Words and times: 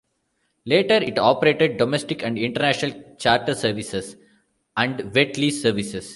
Later 0.65 0.95
it 0.95 1.19
operated 1.19 1.77
domestic 1.77 2.23
and 2.23 2.35
international 2.35 3.03
charter 3.19 3.53
services 3.53 4.15
and 4.75 5.13
wet 5.13 5.37
lease 5.37 5.61
services. 5.61 6.09